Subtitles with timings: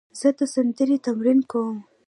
[0.19, 1.77] زه د سندرې تمرین کوم.